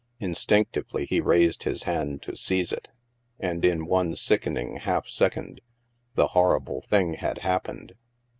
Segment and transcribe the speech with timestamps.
[0.19, 2.87] Instinctively, he raised his hand to seize it.
[3.39, 5.61] And in one sickening half second,
[6.15, 7.93] the horrible thing had happened.